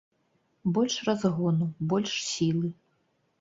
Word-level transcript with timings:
Больш 0.77 0.95
разгону, 1.09 1.67
больш 1.93 2.17
сілы! 2.31 2.73